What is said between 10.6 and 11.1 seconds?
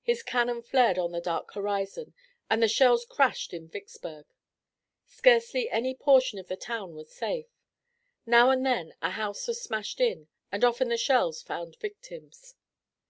often the